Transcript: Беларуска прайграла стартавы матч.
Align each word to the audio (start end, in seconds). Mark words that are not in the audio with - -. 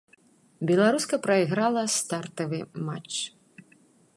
Беларуска 0.69 1.19
прайграла 1.27 1.83
стартавы 1.97 2.59
матч. 2.87 3.15